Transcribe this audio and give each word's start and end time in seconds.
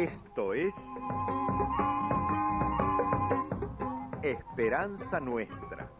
Esto 0.00 0.54
es 0.54 0.74
Esperanza 4.22 5.20
Nuestra. 5.20 5.90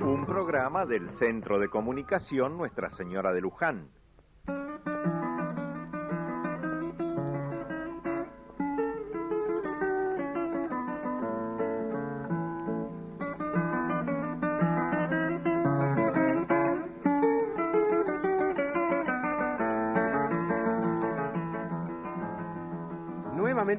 Un 0.00 0.26
programa 0.26 0.86
del 0.86 1.08
Centro 1.10 1.60
de 1.60 1.68
Comunicación 1.68 2.58
Nuestra 2.58 2.90
Señora 2.90 3.32
de 3.32 3.42
Luján. 3.42 3.88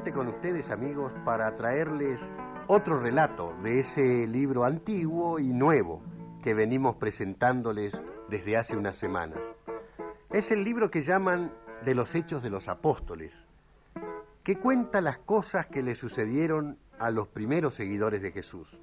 Con 0.10 0.28
ustedes 0.28 0.72
amigos 0.72 1.14
para 1.24 1.56
traerles 1.56 2.30
otro 2.68 3.00
relato 3.00 3.56
de 3.64 3.80
ese 3.80 4.28
libro 4.28 4.66
antiguo 4.66 5.40
y 5.40 5.48
nuevo 5.48 6.02
que 6.44 6.54
venimos 6.54 6.98
presentándoles 6.98 7.94
desde 8.28 8.58
hace 8.58 8.76
unas 8.76 8.98
semanas. 8.98 9.40
Es 10.30 10.52
el 10.52 10.66
libro 10.66 10.92
que 10.92 11.02
llaman 11.02 11.54
de 11.86 11.96
los 11.96 12.14
Hechos 12.14 12.44
de 12.44 12.50
los 12.50 12.68
Apóstoles, 12.68 13.32
que 14.44 14.58
cuenta 14.58 15.00
las 15.00 15.20
cosas 15.20 15.68
que 15.68 15.82
le 15.82 15.96
sucedieron 15.96 16.78
a 17.00 17.10
los 17.10 17.30
primeros 17.30 17.76
seguidores 17.76 18.22
de 18.22 18.32
Jesús. 18.34 18.78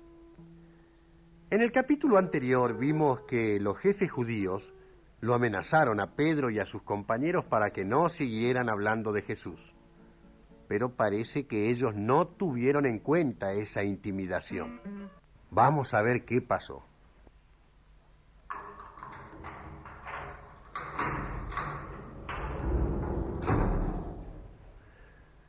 En 1.50 1.60
el 1.60 1.72
capítulo 1.72 2.16
anterior 2.16 2.78
vimos 2.78 3.20
que 3.22 3.60
los 3.60 3.76
jefes 3.76 4.10
judíos 4.10 4.72
lo 5.20 5.34
amenazaron 5.34 6.00
a 6.00 6.14
Pedro 6.14 6.48
y 6.48 6.58
a 6.58 6.64
sus 6.64 6.82
compañeros 6.82 7.44
para 7.44 7.70
que 7.70 7.84
no 7.84 8.08
siguieran 8.08 8.70
hablando 8.70 9.12
de 9.12 9.22
Jesús. 9.22 9.74
Pero 10.68 10.90
parece 10.94 11.46
que 11.46 11.70
ellos 11.70 11.94
no 11.94 12.26
tuvieron 12.28 12.84
en 12.86 12.98
cuenta 12.98 13.52
esa 13.52 13.82
intimidación. 13.82 14.80
Vamos 15.50 15.94
a 15.94 16.02
ver 16.02 16.24
qué 16.24 16.42
pasó. 16.42 16.84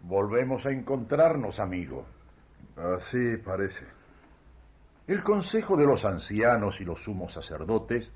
Volvemos 0.01 0.65
a 0.65 0.71
encontrarnos, 0.71 1.59
amigo. 1.59 2.05
Así 2.75 3.37
parece. 3.37 3.85
El 5.07 5.23
consejo 5.23 5.75
de 5.75 5.85
los 5.85 6.05
ancianos 6.05 6.79
y 6.81 6.85
los 6.85 7.03
sumos 7.03 7.33
sacerdotes 7.33 8.11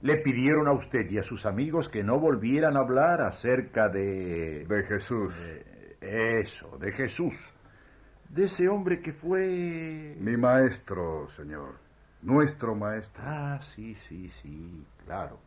le 0.00 0.16
pidieron 0.16 0.66
a 0.68 0.72
usted 0.72 1.08
y 1.10 1.18
a 1.18 1.22
sus 1.22 1.46
amigos 1.46 1.88
que 1.88 2.02
no 2.02 2.18
volvieran 2.18 2.76
a 2.76 2.80
hablar 2.80 3.20
acerca 3.22 3.88
de... 3.88 4.64
De 4.66 4.82
Jesús. 4.84 5.34
de- 5.36 5.71
eso, 6.02 6.76
de 6.78 6.92
Jesús. 6.92 7.34
De 8.28 8.44
ese 8.44 8.68
hombre 8.68 9.00
que 9.00 9.12
fue... 9.12 10.16
Mi 10.18 10.36
maestro, 10.36 11.28
señor. 11.36 11.78
Nuestro 12.22 12.74
maestro. 12.74 13.22
Ah, 13.24 13.60
sí, 13.62 13.94
sí, 13.94 14.28
sí, 14.28 14.86
claro. 15.04 15.38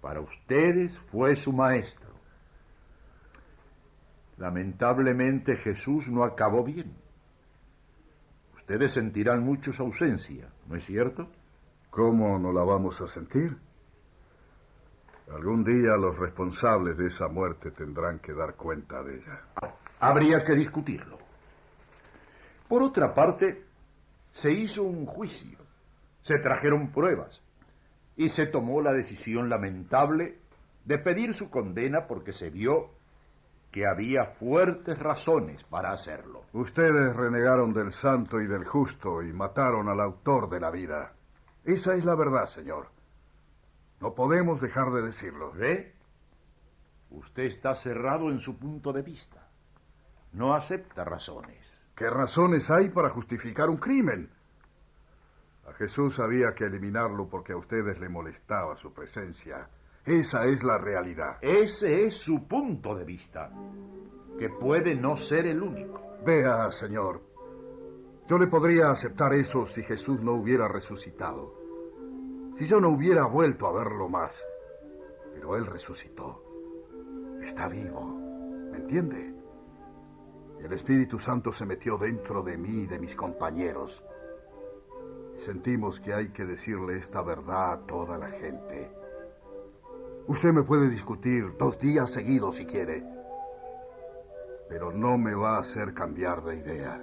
Para 0.00 0.20
ustedes 0.20 0.98
fue 1.10 1.36
su 1.36 1.52
maestro. 1.52 2.10
Lamentablemente 4.38 5.56
Jesús 5.56 6.08
no 6.08 6.24
acabó 6.24 6.64
bien. 6.64 6.96
Ustedes 8.56 8.92
sentirán 8.92 9.44
mucho 9.44 9.72
su 9.72 9.82
ausencia, 9.82 10.48
¿no 10.66 10.76
es 10.76 10.84
cierto? 10.86 11.28
¿Cómo 11.90 12.38
no 12.38 12.52
la 12.52 12.62
vamos 12.62 13.00
a 13.00 13.06
sentir? 13.06 13.58
Algún 15.34 15.62
día 15.62 15.96
los 15.96 16.18
responsables 16.18 16.98
de 16.98 17.06
esa 17.06 17.28
muerte 17.28 17.70
tendrán 17.70 18.18
que 18.18 18.32
dar 18.32 18.54
cuenta 18.54 19.02
de 19.02 19.16
ella. 19.16 19.40
Habría 20.00 20.44
que 20.44 20.54
discutirlo. 20.54 21.18
Por 22.68 22.82
otra 22.82 23.14
parte, 23.14 23.64
se 24.32 24.52
hizo 24.52 24.82
un 24.82 25.06
juicio, 25.06 25.58
se 26.20 26.38
trajeron 26.38 26.90
pruebas 26.90 27.40
y 28.16 28.28
se 28.28 28.46
tomó 28.46 28.80
la 28.80 28.92
decisión 28.92 29.48
lamentable 29.48 30.38
de 30.84 30.98
pedir 30.98 31.34
su 31.34 31.48
condena 31.48 32.06
porque 32.06 32.32
se 32.32 32.50
vio 32.50 32.90
que 33.70 33.86
había 33.86 34.24
fuertes 34.24 34.98
razones 34.98 35.62
para 35.64 35.92
hacerlo. 35.92 36.42
Ustedes 36.52 37.14
renegaron 37.14 37.72
del 37.72 37.92
santo 37.92 38.40
y 38.40 38.46
del 38.46 38.64
justo 38.64 39.22
y 39.22 39.32
mataron 39.32 39.88
al 39.88 40.00
autor 40.00 40.50
de 40.50 40.60
la 40.60 40.70
vida. 40.70 41.12
Esa 41.64 41.94
es 41.94 42.04
la 42.04 42.16
verdad, 42.16 42.46
señor. 42.46 42.88
No 44.00 44.14
podemos 44.14 44.60
dejar 44.60 44.90
de 44.92 45.02
decirlo. 45.02 45.52
¿Ve? 45.52 45.94
Usted 47.10 47.44
está 47.44 47.74
cerrado 47.74 48.30
en 48.30 48.40
su 48.40 48.58
punto 48.58 48.92
de 48.92 49.02
vista. 49.02 49.46
No 50.32 50.54
acepta 50.54 51.04
razones. 51.04 51.78
¿Qué 51.94 52.08
razones 52.08 52.70
hay 52.70 52.88
para 52.88 53.10
justificar 53.10 53.68
un 53.68 53.76
crimen? 53.76 54.30
A 55.68 55.72
Jesús 55.74 56.18
había 56.18 56.54
que 56.54 56.64
eliminarlo 56.64 57.28
porque 57.28 57.52
a 57.52 57.56
ustedes 57.56 57.98
le 58.00 58.08
molestaba 58.08 58.76
su 58.76 58.92
presencia. 58.92 59.68
Esa 60.04 60.46
es 60.46 60.62
la 60.62 60.78
realidad. 60.78 61.36
Ese 61.42 62.06
es 62.06 62.16
su 62.16 62.48
punto 62.48 62.94
de 62.94 63.04
vista, 63.04 63.50
que 64.38 64.48
puede 64.48 64.94
no 64.94 65.16
ser 65.16 65.46
el 65.46 65.62
único. 65.62 66.16
Vea, 66.24 66.72
señor, 66.72 67.22
yo 68.26 68.38
le 68.38 68.46
podría 68.46 68.90
aceptar 68.90 69.34
eso 69.34 69.66
si 69.66 69.82
Jesús 69.82 70.20
no 70.22 70.32
hubiera 70.32 70.68
resucitado. 70.68 71.59
Si 72.60 72.66
yo 72.66 72.78
no 72.78 72.90
hubiera 72.90 73.24
vuelto 73.24 73.66
a 73.66 73.72
verlo 73.72 74.06
más. 74.10 74.46
Pero 75.32 75.56
Él 75.56 75.64
resucitó. 75.64 76.44
Está 77.42 77.70
vivo. 77.70 78.02
¿Me 78.70 78.76
entiende? 78.76 79.34
El 80.62 80.70
Espíritu 80.74 81.18
Santo 81.18 81.52
se 81.52 81.64
metió 81.64 81.96
dentro 81.96 82.42
de 82.42 82.58
mí 82.58 82.82
y 82.82 82.86
de 82.86 82.98
mis 82.98 83.16
compañeros. 83.16 84.04
Sentimos 85.38 86.00
que 86.00 86.12
hay 86.12 86.28
que 86.32 86.44
decirle 86.44 86.98
esta 86.98 87.22
verdad 87.22 87.72
a 87.72 87.86
toda 87.86 88.18
la 88.18 88.28
gente. 88.28 88.92
Usted 90.26 90.52
me 90.52 90.62
puede 90.62 90.90
discutir 90.90 91.56
dos 91.56 91.78
días 91.78 92.10
seguidos 92.10 92.56
si 92.56 92.66
quiere, 92.66 93.02
pero 94.68 94.92
no 94.92 95.16
me 95.16 95.34
va 95.34 95.56
a 95.56 95.60
hacer 95.60 95.94
cambiar 95.94 96.44
de 96.44 96.56
idea, 96.56 97.00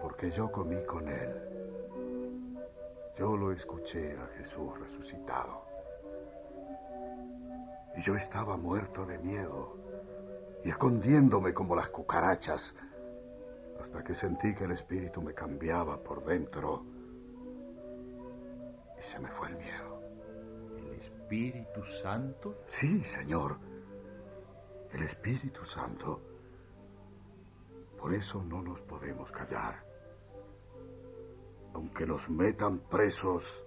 porque 0.00 0.28
yo 0.32 0.50
comí 0.50 0.84
con 0.86 1.06
él. 1.06 1.52
Yo 3.18 3.36
lo 3.36 3.52
escuché 3.52 4.16
a 4.16 4.26
Jesús 4.38 4.78
resucitado. 4.78 5.64
Y 7.96 8.02
yo 8.02 8.16
estaba 8.16 8.56
muerto 8.56 9.04
de 9.04 9.18
miedo 9.18 9.76
y 10.64 10.70
escondiéndome 10.70 11.52
como 11.52 11.76
las 11.76 11.90
cucarachas 11.90 12.74
hasta 13.80 14.02
que 14.02 14.14
sentí 14.14 14.54
que 14.54 14.64
el 14.64 14.72
espíritu 14.72 15.20
me 15.20 15.34
cambiaba 15.34 15.98
por 15.98 16.24
dentro 16.24 16.84
y 18.98 19.02
se 19.02 19.18
me 19.18 19.28
fue 19.28 19.48
el 19.48 19.56
miedo. 19.56 20.00
¿El 20.78 21.00
Espíritu 21.00 21.84
Santo? 22.02 22.62
Sí, 22.68 23.02
Señor. 23.02 23.58
El 24.92 25.02
Espíritu 25.02 25.64
Santo. 25.64 26.20
Por 27.98 28.14
eso 28.14 28.42
no 28.42 28.62
nos 28.62 28.80
podemos 28.82 29.30
callar. 29.32 29.91
Aunque 31.74 32.06
nos 32.06 32.28
metan 32.28 32.78
presos, 32.78 33.64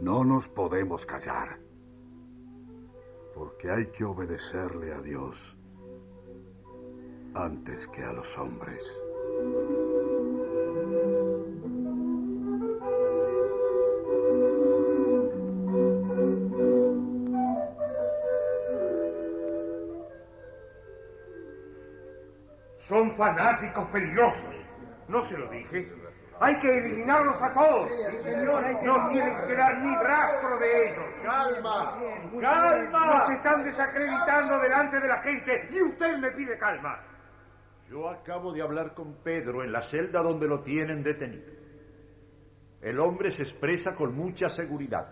no 0.00 0.24
nos 0.24 0.48
podemos 0.48 1.06
callar. 1.06 1.58
Porque 3.34 3.70
hay 3.70 3.86
que 3.86 4.04
obedecerle 4.04 4.92
a 4.92 5.00
Dios 5.00 5.56
antes 7.34 7.86
que 7.88 8.02
a 8.02 8.12
los 8.12 8.38
hombres. 8.38 8.84
Son 22.78 23.16
fanáticos 23.16 23.88
peligrosos. 23.88 24.54
¿No 25.08 25.24
se 25.24 25.38
lo 25.38 25.48
dije? 25.48 26.03
Hay 26.40 26.58
que 26.58 26.78
eliminarlos 26.78 27.40
a 27.40 27.52
todos. 27.52 27.90
No 28.82 29.08
tiene 29.10 29.36
que 29.36 29.46
quedar 29.46 29.78
ni 29.78 29.94
rastro 29.96 30.58
de 30.58 30.88
ellos. 30.88 31.04
¡Calma! 31.22 31.98
Nos 32.32 32.42
¡Calma! 32.42 33.26
están 33.32 33.64
desacreditando 33.64 34.58
delante 34.58 35.00
de 35.00 35.08
la 35.08 35.22
gente 35.22 35.68
y 35.70 35.82
usted 35.82 36.18
me 36.18 36.30
pide 36.32 36.58
calma. 36.58 37.00
Yo 37.88 38.08
acabo 38.08 38.52
de 38.52 38.62
hablar 38.62 38.94
con 38.94 39.14
Pedro 39.22 39.62
en 39.62 39.70
la 39.72 39.82
celda 39.82 40.22
donde 40.22 40.48
lo 40.48 40.62
tienen 40.62 41.02
detenido. 41.02 41.52
El 42.80 42.98
hombre 42.98 43.30
se 43.30 43.42
expresa 43.42 43.94
con 43.94 44.14
mucha 44.14 44.50
seguridad, 44.50 45.08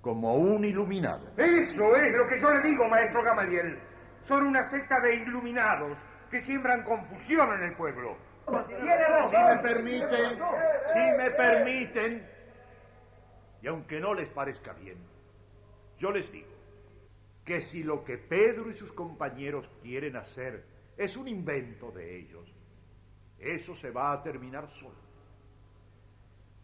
como 0.00 0.34
un 0.34 0.64
iluminado. 0.64 1.30
Eso 1.36 1.96
es 1.96 2.16
lo 2.16 2.26
que 2.26 2.40
yo 2.40 2.50
le 2.50 2.60
digo, 2.60 2.88
maestro 2.88 3.22
Gamaliel. 3.22 3.78
Son 4.22 4.44
una 4.46 4.64
secta 4.64 5.00
de 5.00 5.14
iluminados 5.14 5.96
que 6.30 6.40
siembran 6.40 6.82
confusión 6.82 7.52
en 7.54 7.62
el 7.70 7.76
pueblo. 7.76 8.16
Si 8.46 9.36
me 9.36 9.56
permiten, 9.62 10.38
si 10.86 10.98
me 11.16 11.30
permiten, 11.30 12.28
y 13.62 13.66
aunque 13.66 13.98
no 14.00 14.14
les 14.14 14.28
parezca 14.28 14.72
bien, 14.74 14.98
Yo 15.98 16.10
les 16.10 16.30
digo 16.30 16.48
que 17.44 17.60
si 17.60 17.82
lo 17.82 18.04
que 18.04 18.18
Pedro 18.18 18.68
y 18.68 18.74
sus 18.74 18.92
compañeros 18.92 19.70
quieren 19.80 20.16
hacer 20.16 20.64
es 20.96 21.16
un 21.16 21.28
invento 21.28 21.90
de 21.92 22.18
ellos, 22.18 22.52
eso 23.38 23.74
se 23.74 23.90
va 23.90 24.12
a 24.12 24.22
terminar 24.22 24.68
solo. 24.68 24.96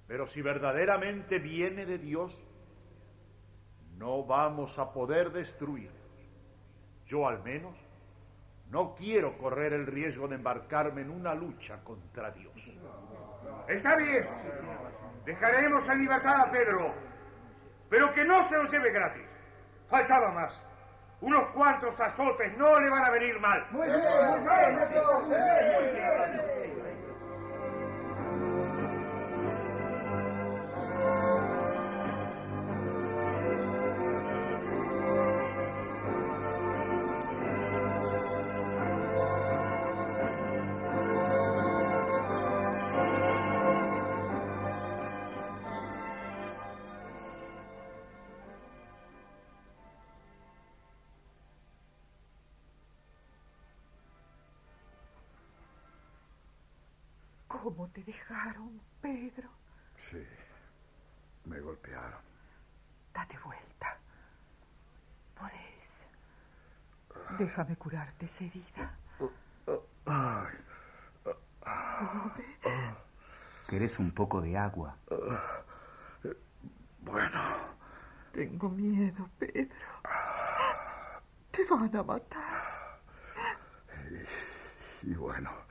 Pero 0.07 0.27
si 0.27 0.43
verdaderamente 0.43 1.39
viene 1.39 1.87
de 1.87 1.99
Dios, 1.99 2.37
no 3.97 4.25
vamos 4.25 4.79
a 4.79 4.93
poder 4.93 5.31
destruirlos. 5.31 5.95
Yo 7.07 7.29
al 7.29 7.43
menos 7.43 7.77
no 8.71 8.95
quiero 8.95 9.37
correr 9.37 9.73
el 9.73 9.87
riesgo 9.87 10.29
de 10.29 10.37
embarcarme 10.37 11.03
en 11.03 11.11
una 11.11 11.35
lucha 11.35 11.83
contra 11.83 12.31
Dios. 12.31 12.55
Está 13.69 13.97
bien. 13.97 14.29
Dejaremos 15.25 15.89
en 15.89 15.99
libertad 15.99 16.41
a 16.41 16.51
Pedro. 16.51 16.95
Pero 17.89 18.13
que 18.13 18.25
no 18.25 18.49
se 18.49 18.57
lo 18.57 18.65
lleve 18.65 18.93
gratis. 18.93 19.27
Faltaba 19.89 20.31
más. 20.31 20.63
Unos 21.21 21.51
cuantos 21.51 21.99
azotes 22.01 22.57
no 22.57 22.79
le 22.81 22.89
van 22.89 23.05
a 23.05 23.11
venir 23.11 23.39
mal. 23.41 23.67
Muy 23.73 23.87
bien, 23.89 23.99
muy 23.99 24.39
bien. 25.87 26.70
¿Cómo 57.63 57.89
te 57.89 58.03
dejaron, 58.03 58.81
Pedro? 59.03 59.51
Sí, 60.11 60.27
me 61.45 61.61
golpearon. 61.61 62.23
Date 63.13 63.39
vuelta. 63.45 63.99
Podés. 65.35 65.91
Déjame 67.39 67.77
curarte 67.77 68.25
esa 68.25 68.45
herida. 68.45 68.97
¿Querés 73.69 73.99
un 73.99 74.11
poco 74.13 74.41
de 74.41 74.57
agua? 74.57 74.97
Bueno. 77.01 77.41
Tengo 78.33 78.71
miedo, 78.71 79.29
Pedro. 79.39 79.77
Te 81.51 81.65
van 81.69 81.95
a 81.95 82.03
matar. 82.03 83.01
y 85.03 85.15
bueno. 85.15 85.70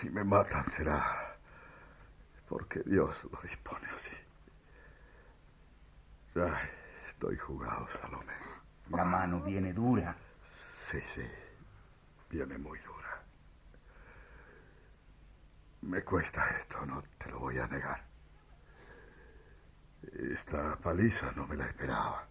Si 0.00 0.08
me 0.08 0.24
matan 0.24 0.64
será 0.70 1.36
porque 2.48 2.80
Dios 2.86 3.14
lo 3.30 3.38
dispone 3.42 3.86
así. 3.86 4.16
Ay, 6.40 6.70
estoy 7.10 7.36
jugado, 7.36 7.86
Salomé. 8.00 8.32
La 8.88 9.04
mano 9.04 9.42
viene 9.42 9.74
dura. 9.74 10.16
Sí, 10.90 10.98
sí, 11.14 11.22
viene 12.30 12.56
muy 12.56 12.78
dura. 12.78 13.22
Me 15.82 16.02
cuesta 16.02 16.48
esto, 16.58 16.86
no 16.86 17.02
te 17.18 17.30
lo 17.30 17.40
voy 17.40 17.58
a 17.58 17.66
negar. 17.66 18.02
Esta 20.32 20.76
paliza 20.76 21.30
no 21.32 21.46
me 21.46 21.56
la 21.56 21.66
esperaba. 21.66 22.26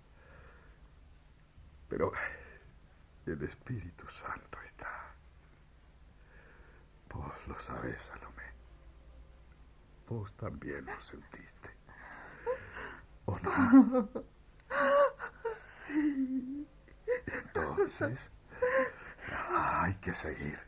Pero 1.87 2.11
el 3.27 3.43
Espíritu 3.43 4.09
Santo 4.09 4.59
está. 4.65 5.08
Vos 7.13 7.47
lo 7.47 7.59
sabés, 7.59 8.01
Salomé. 8.03 8.43
Vos 10.07 10.33
también 10.37 10.85
lo 10.85 10.99
sentiste. 11.01 11.69
¿O 13.25 13.37
no? 13.39 14.09
Sí. 15.87 16.67
Entonces, 17.25 18.31
hay 19.49 19.95
que 19.95 20.13
seguir. 20.13 20.59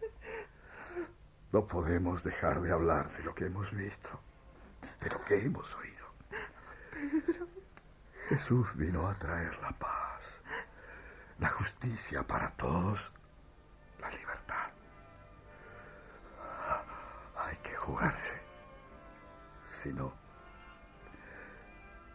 No 1.52 1.68
podemos 1.68 2.24
dejar 2.24 2.62
de 2.62 2.72
hablar 2.72 3.12
de 3.18 3.24
lo 3.24 3.36
que 3.36 3.46
hemos 3.46 3.72
visto, 3.72 4.10
de 5.02 5.10
lo 5.10 5.22
que 5.26 5.46
hemos 5.46 5.76
oído. 5.76 6.08
Pedro. 6.90 7.48
Jesús 8.30 8.68
vino 8.76 9.08
a 9.08 9.16
traer 9.20 9.58
la 9.60 9.72
paz, 9.72 10.42
la 11.40 11.50
justicia 11.50 12.24
para 12.24 12.52
todos, 12.52 13.12
jugarse. 17.82 18.34
Si 19.82 19.92
no, 19.92 20.14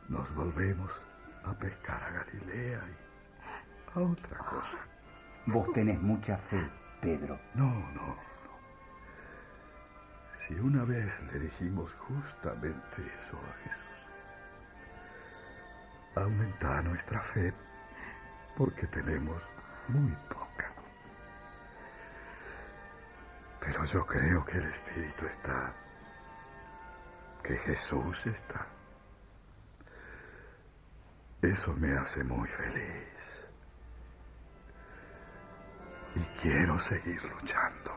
nos 0.08 0.32
volvemos 0.34 0.90
a 1.44 1.52
pescar 1.54 2.02
a 2.02 2.10
Galilea 2.10 2.80
y 2.88 3.98
a 3.98 4.02
otra 4.02 4.38
cosa. 4.38 4.78
Vos 5.46 5.72
tenés 5.72 6.00
mucha 6.00 6.36
fe, 6.36 6.68
Pedro. 7.00 7.38
No, 7.54 7.66
no, 7.66 8.06
no. 8.06 8.16
Si 10.46 10.54
una 10.54 10.84
vez 10.84 11.12
le 11.32 11.40
dijimos 11.40 11.92
justamente 11.94 13.02
eso 13.02 13.36
a 13.36 13.52
Jesús, 13.64 13.86
aumenta 16.14 16.82
nuestra 16.82 17.20
fe 17.20 17.52
porque 18.56 18.86
tenemos 18.86 19.42
muy 19.88 20.12
poca. 20.28 20.45
Pero 23.66 23.84
yo 23.84 24.06
creo 24.06 24.44
que 24.44 24.58
el 24.58 24.66
Espíritu 24.66 25.26
está, 25.26 25.72
que 27.42 27.56
Jesús 27.58 28.24
está. 28.26 28.64
Eso 31.42 31.72
me 31.74 31.98
hace 31.98 32.22
muy 32.22 32.48
feliz. 32.48 33.48
Y 36.14 36.20
quiero 36.40 36.78
seguir 36.78 37.20
luchando. 37.24 37.90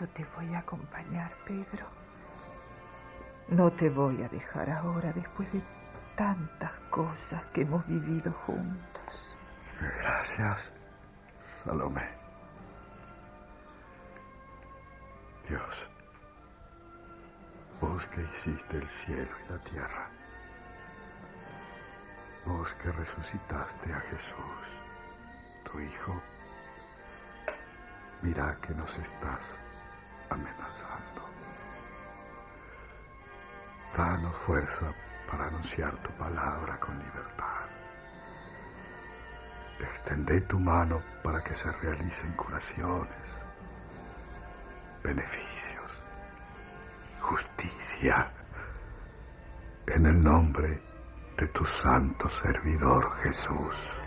Yo 0.00 0.08
te 0.08 0.24
voy 0.34 0.54
a 0.54 0.60
acompañar, 0.60 1.30
Pedro. 1.44 1.86
No 3.48 3.70
te 3.70 3.90
voy 3.90 4.22
a 4.22 4.28
dejar 4.30 4.70
ahora 4.70 5.12
después 5.12 5.52
de 5.52 5.62
tantas 6.16 6.72
cosas 6.90 7.44
que 7.52 7.62
hemos 7.62 7.86
vivido 7.86 8.32
juntos. 8.46 9.36
Gracias, 10.00 10.72
Salomé. 11.62 12.23
Dios, 15.48 15.88
vos 17.80 18.06
que 18.06 18.22
hiciste 18.22 18.78
el 18.78 18.88
cielo 18.88 19.30
y 19.46 19.52
la 19.52 19.58
tierra, 19.58 20.08
vos 22.46 22.72
que 22.74 22.90
resucitaste 22.90 23.92
a 23.92 24.00
Jesús, 24.00 24.64
tu 25.64 25.80
Hijo, 25.80 26.22
mira 28.22 28.56
que 28.62 28.72
nos 28.74 28.90
estás 28.96 29.42
amenazando. 30.30 31.28
Danos 33.94 34.34
fuerza 34.46 34.94
para 35.30 35.46
anunciar 35.48 35.94
tu 36.02 36.10
palabra 36.12 36.80
con 36.80 36.98
libertad. 36.98 37.66
Extendé 39.78 40.40
tu 40.42 40.58
mano 40.58 41.02
para 41.22 41.44
que 41.44 41.54
se 41.54 41.70
realicen 41.70 42.32
curaciones, 42.32 43.40
beneficios, 45.04 45.90
justicia, 47.20 48.32
en 49.86 50.06
el 50.06 50.24
nombre 50.24 50.80
de 51.36 51.46
tu 51.48 51.64
santo 51.66 52.28
servidor 52.28 53.12
Jesús. 53.22 54.03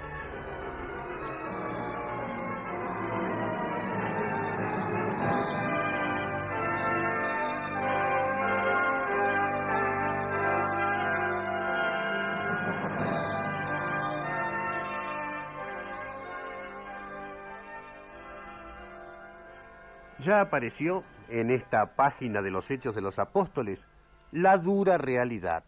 Ya 20.20 20.42
apareció 20.42 21.04
en 21.30 21.52
esta 21.52 21.96
página 21.96 22.42
de 22.42 22.50
los 22.50 22.72
Hechos 22.72 22.96
de 22.96 23.02
los 23.02 23.20
Apóstoles 23.20 23.88
la 24.32 24.58
dura 24.58 24.98
realidad. 24.98 25.64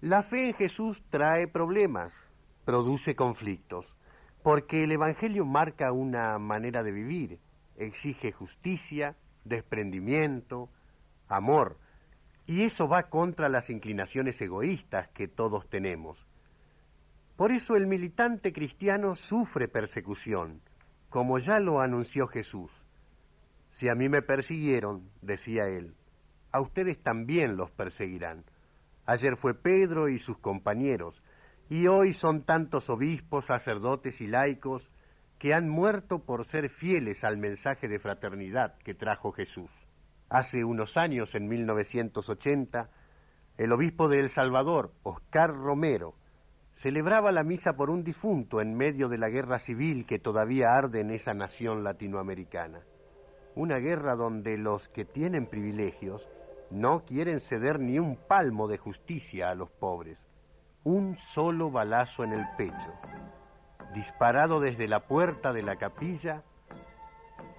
La 0.00 0.22
fe 0.22 0.48
en 0.48 0.54
Jesús 0.54 1.02
trae 1.10 1.48
problemas, 1.48 2.12
produce 2.64 3.16
conflictos, 3.16 3.86
porque 4.42 4.84
el 4.84 4.92
Evangelio 4.92 5.44
marca 5.44 5.92
una 5.92 6.38
manera 6.38 6.82
de 6.82 6.92
vivir, 6.92 7.38
exige 7.76 8.32
justicia, 8.32 9.16
desprendimiento, 9.44 10.70
amor, 11.28 11.76
y 12.46 12.64
eso 12.64 12.88
va 12.88 13.04
contra 13.04 13.48
las 13.48 13.68
inclinaciones 13.68 14.40
egoístas 14.40 15.08
que 15.08 15.28
todos 15.28 15.68
tenemos. 15.68 16.26
Por 17.36 17.52
eso 17.52 17.74
el 17.74 17.86
militante 17.86 18.52
cristiano 18.52 19.16
sufre 19.16 19.66
persecución, 19.66 20.60
como 21.08 21.38
ya 21.38 21.58
lo 21.58 21.80
anunció 21.80 22.28
Jesús. 22.28 22.70
Si 23.70 23.88
a 23.88 23.94
mí 23.94 24.08
me 24.08 24.22
persiguieron, 24.22 25.10
decía 25.22 25.68
él, 25.68 25.94
a 26.52 26.60
ustedes 26.60 27.02
también 27.02 27.56
los 27.56 27.70
perseguirán. 27.70 28.44
Ayer 29.06 29.36
fue 29.36 29.54
Pedro 29.54 30.08
y 30.08 30.18
sus 30.18 30.38
compañeros, 30.38 31.22
y 31.68 31.86
hoy 31.86 32.12
son 32.12 32.42
tantos 32.42 32.90
obispos, 32.90 33.46
sacerdotes 33.46 34.20
y 34.20 34.26
laicos 34.26 34.90
que 35.38 35.54
han 35.54 35.68
muerto 35.68 36.18
por 36.18 36.44
ser 36.44 36.68
fieles 36.68 37.24
al 37.24 37.38
mensaje 37.38 37.88
de 37.88 37.98
fraternidad 37.98 38.76
que 38.78 38.94
trajo 38.94 39.32
Jesús. 39.32 39.70
Hace 40.28 40.64
unos 40.64 40.96
años, 40.96 41.34
en 41.34 41.48
1980, 41.48 42.90
el 43.56 43.72
obispo 43.72 44.08
de 44.08 44.20
El 44.20 44.30
Salvador, 44.30 44.92
Oscar 45.02 45.54
Romero, 45.54 46.14
celebraba 46.76 47.32
la 47.32 47.42
misa 47.42 47.74
por 47.74 47.90
un 47.90 48.04
difunto 48.04 48.60
en 48.60 48.74
medio 48.74 49.08
de 49.08 49.18
la 49.18 49.28
guerra 49.28 49.58
civil 49.58 50.06
que 50.06 50.18
todavía 50.18 50.74
arde 50.74 51.00
en 51.00 51.10
esa 51.10 51.34
nación 51.34 51.84
latinoamericana. 51.84 52.80
Una 53.56 53.78
guerra 53.78 54.14
donde 54.14 54.56
los 54.56 54.88
que 54.88 55.04
tienen 55.04 55.46
privilegios 55.46 56.28
no 56.70 57.04
quieren 57.04 57.40
ceder 57.40 57.80
ni 57.80 57.98
un 57.98 58.16
palmo 58.16 58.68
de 58.68 58.78
justicia 58.78 59.50
a 59.50 59.54
los 59.54 59.70
pobres. 59.70 60.24
Un 60.84 61.16
solo 61.16 61.70
balazo 61.70 62.22
en 62.22 62.32
el 62.32 62.46
pecho, 62.56 62.92
disparado 63.92 64.60
desde 64.60 64.86
la 64.86 65.00
puerta 65.00 65.52
de 65.52 65.62
la 65.62 65.76
capilla, 65.76 66.42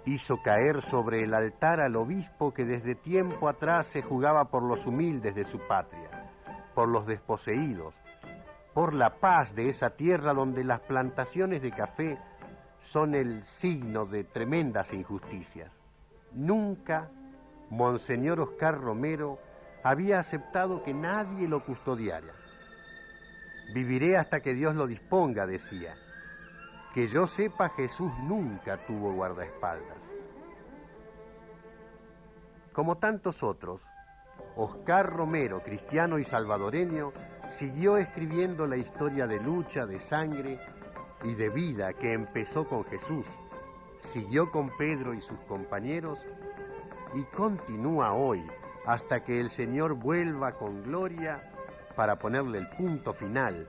hizo 0.05 0.41
caer 0.41 0.81
sobre 0.81 1.23
el 1.23 1.33
altar 1.33 1.81
al 1.81 1.95
obispo 1.97 2.53
que 2.53 2.65
desde 2.65 2.95
tiempo 2.95 3.49
atrás 3.49 3.87
se 3.87 4.01
jugaba 4.01 4.45
por 4.45 4.63
los 4.63 4.87
humildes 4.87 5.35
de 5.35 5.43
su 5.43 5.59
patria, 5.59 6.31
por 6.73 6.87
los 6.87 7.05
desposeídos, 7.05 7.93
por 8.73 8.93
la 8.93 9.19
paz 9.19 9.53
de 9.53 9.69
esa 9.69 9.91
tierra 9.91 10.33
donde 10.33 10.63
las 10.63 10.79
plantaciones 10.79 11.61
de 11.61 11.71
café 11.71 12.17
son 12.79 13.13
el 13.13 13.43
signo 13.43 14.05
de 14.05 14.23
tremendas 14.23 14.93
injusticias. 14.93 15.80
Nunca 16.33 17.09
Monseñor 17.69 18.39
Oscar 18.41 18.79
Romero 18.79 19.39
había 19.83 20.19
aceptado 20.19 20.83
que 20.83 20.93
nadie 20.93 21.47
lo 21.47 21.63
custodiara. 21.63 22.33
Viviré 23.73 24.17
hasta 24.17 24.41
que 24.41 24.53
Dios 24.53 24.75
lo 24.75 24.87
disponga, 24.87 25.47
decía. 25.47 25.95
Que 26.93 27.07
yo 27.07 27.27
sepa, 27.27 27.69
Jesús 27.69 28.11
nunca 28.23 28.77
tuvo 28.85 29.13
guardaespaldas. 29.13 29.97
Como 32.73 32.97
tantos 32.97 33.43
otros, 33.43 33.81
Oscar 34.57 35.09
Romero, 35.09 35.61
cristiano 35.61 36.19
y 36.19 36.25
salvadoreño, 36.25 37.13
siguió 37.49 37.97
escribiendo 37.97 38.67
la 38.67 38.77
historia 38.77 39.27
de 39.27 39.39
lucha, 39.39 39.85
de 39.85 40.01
sangre 40.01 40.59
y 41.23 41.33
de 41.35 41.49
vida 41.49 41.93
que 41.93 42.13
empezó 42.13 42.67
con 42.67 42.83
Jesús, 42.83 43.25
siguió 44.13 44.51
con 44.51 44.69
Pedro 44.77 45.13
y 45.13 45.21
sus 45.21 45.43
compañeros 45.45 46.19
y 47.13 47.23
continúa 47.35 48.13
hoy 48.13 48.45
hasta 48.85 49.23
que 49.23 49.39
el 49.39 49.49
Señor 49.49 49.93
vuelva 49.93 50.51
con 50.51 50.83
gloria 50.83 51.39
para 51.95 52.17
ponerle 52.17 52.59
el 52.59 52.69
punto 52.69 53.13
final 53.13 53.67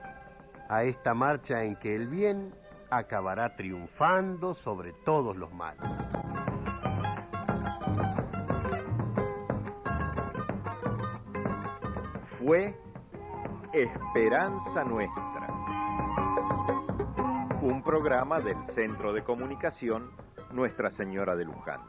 a 0.69 0.83
esta 0.83 1.13
marcha 1.13 1.63
en 1.63 1.75
que 1.75 1.95
el 1.95 2.07
bien 2.07 2.53
acabará 2.89 3.55
triunfando 3.55 4.53
sobre 4.53 4.93
todos 4.93 5.35
los 5.35 5.53
males. 5.53 5.81
Fue 12.39 12.77
Esperanza 13.71 14.83
Nuestra, 14.83 15.47
un 17.61 17.81
programa 17.83 18.39
del 18.39 18.63
Centro 18.65 19.13
de 19.13 19.23
Comunicación 19.23 20.22
Nuestra 20.53 20.91
Señora 20.91 21.35
de 21.35 21.45
Luján. 21.45 21.81